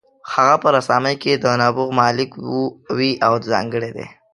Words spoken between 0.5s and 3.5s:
په رسامۍ کې د نبوغ مالک وي او